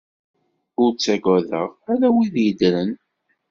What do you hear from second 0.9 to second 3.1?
ttagadeɣ ala wid yeddren!